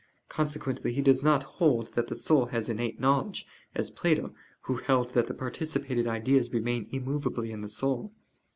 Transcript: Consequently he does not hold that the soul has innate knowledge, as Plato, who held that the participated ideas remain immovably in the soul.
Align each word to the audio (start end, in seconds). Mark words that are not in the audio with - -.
Consequently 0.29 0.93
he 0.93 1.01
does 1.03 1.23
not 1.23 1.43
hold 1.61 1.93
that 1.93 2.07
the 2.07 2.15
soul 2.15 2.47
has 2.47 2.69
innate 2.69 2.99
knowledge, 2.99 3.45
as 3.75 3.91
Plato, 3.91 4.33
who 4.61 4.77
held 4.77 5.09
that 5.09 5.27
the 5.27 5.33
participated 5.35 6.07
ideas 6.07 6.51
remain 6.51 6.89
immovably 6.91 7.51
in 7.51 7.61
the 7.61 7.69
soul. 7.69 8.11